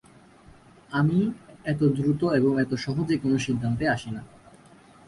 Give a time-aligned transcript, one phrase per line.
[0.91, 1.19] আমি
[1.65, 4.21] এত দ্রুত এবং এত সহজে কোনো সিদ্ধান্তে আসি না।